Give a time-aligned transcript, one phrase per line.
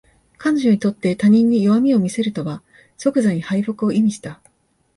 [0.39, 2.63] 彼女にとって他人に弱みを見せるとは
[2.97, 4.41] 即座に敗北を意味した